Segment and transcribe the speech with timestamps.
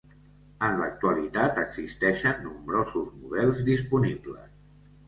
[0.67, 4.53] En l'actualitat existeixen nombrosos models disponibles.